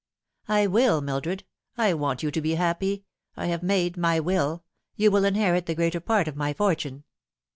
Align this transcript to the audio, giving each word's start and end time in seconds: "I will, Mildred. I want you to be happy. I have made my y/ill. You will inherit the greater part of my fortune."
"I 0.47 0.65
will, 0.65 1.01
Mildred. 1.01 1.43
I 1.77 1.93
want 1.93 2.23
you 2.23 2.31
to 2.31 2.41
be 2.41 2.55
happy. 2.55 3.03
I 3.37 3.45
have 3.45 3.61
made 3.61 3.97
my 3.97 4.19
y/ill. 4.19 4.63
You 4.95 5.11
will 5.11 5.25
inherit 5.25 5.67
the 5.67 5.75
greater 5.75 5.99
part 5.99 6.27
of 6.27 6.35
my 6.35 6.53
fortune." 6.53 7.03